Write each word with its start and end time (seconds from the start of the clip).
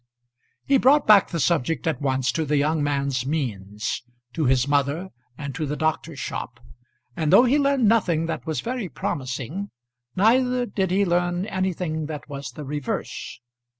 He 0.65 0.79
brought 0.79 1.05
back 1.05 1.29
the 1.29 1.39
subject 1.39 1.85
at 1.85 2.01
once 2.01 2.31
to 2.31 2.43
the 2.43 2.57
young 2.57 2.81
man's 2.83 3.23
means, 3.23 4.01
to 4.33 4.45
his 4.45 4.67
mother, 4.67 5.09
and 5.37 5.53
to 5.53 5.67
the 5.67 5.75
doctor's 5.75 6.17
shop; 6.19 6.59
and 7.15 7.31
though 7.31 7.43
he 7.43 7.59
learned 7.59 7.87
nothing 7.87 8.25
that 8.25 8.47
was 8.47 8.61
very 8.61 8.89
promising, 8.89 9.69
neither 10.15 10.65
did 10.65 10.89
he 10.89 11.05
learn 11.05 11.45
anything 11.45 12.07
that 12.07 12.27
was 12.27 12.49
the 12.53 12.65
reverse. 12.65 13.39